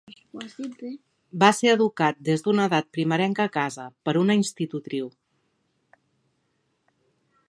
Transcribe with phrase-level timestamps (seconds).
[1.43, 5.13] Va ser educat des d'una edat primerenca a casa, per una institutriu.